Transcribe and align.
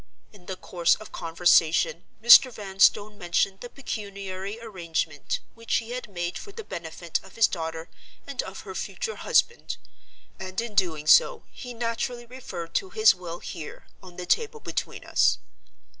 In 0.33 0.47
the 0.47 0.55
course 0.55 0.95
of 0.95 1.11
conversation, 1.11 2.05
Mr. 2.23 2.51
Vanstone 2.51 3.19
mentioned 3.19 3.59
the 3.59 3.69
pecuniary 3.69 4.59
arrangement 4.59 5.41
which 5.53 5.75
he 5.75 5.91
had 5.91 6.09
made 6.09 6.39
for 6.39 6.51
the 6.51 6.63
benefit 6.63 7.19
of 7.21 7.35
his 7.35 7.45
daughter 7.45 7.87
and 8.25 8.41
of 8.41 8.61
her 8.61 8.73
future 8.73 9.17
husband—and, 9.17 10.59
in 10.59 10.73
doing 10.73 11.05
so, 11.05 11.43
he 11.51 11.75
naturally 11.75 12.25
referred 12.25 12.73
to 12.73 12.89
his 12.89 13.13
will 13.13 13.41
here, 13.41 13.85
on 14.01 14.15
the 14.17 14.25
table 14.25 14.59
between 14.59 15.05
us. 15.05 15.37